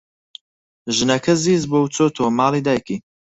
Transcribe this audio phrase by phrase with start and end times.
[0.95, 2.97] ژنەکە زیز بووە و چۆتەوە ماڵی دایکی.